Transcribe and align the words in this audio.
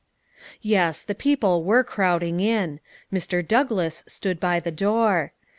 Yes, 0.63 1.03
the 1.03 1.13
people 1.13 1.63
were 1.63 1.83
crowding 1.83 2.39
in. 2.39 2.79
Mr. 3.13 3.47
Douglass 3.47 4.03
stood 4.07 4.39
by 4.39 4.59
the 4.59 4.71
door. 4.71 5.31